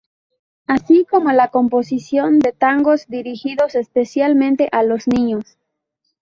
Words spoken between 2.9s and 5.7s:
dirigidos especialmente a los niños.